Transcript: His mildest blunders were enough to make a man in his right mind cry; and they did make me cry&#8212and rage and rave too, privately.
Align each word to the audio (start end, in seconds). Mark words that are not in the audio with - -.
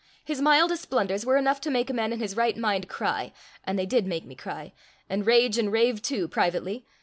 His 0.25 0.41
mildest 0.41 0.89
blunders 0.89 1.27
were 1.27 1.37
enough 1.37 1.61
to 1.61 1.69
make 1.69 1.87
a 1.87 1.93
man 1.93 2.11
in 2.11 2.17
his 2.17 2.35
right 2.35 2.57
mind 2.57 2.89
cry; 2.89 3.31
and 3.63 3.77
they 3.77 3.85
did 3.85 4.07
make 4.07 4.25
me 4.25 4.33
cry&#8212and 4.33 5.27
rage 5.27 5.57
and 5.59 5.71
rave 5.71 6.01
too, 6.01 6.27
privately. 6.27 6.87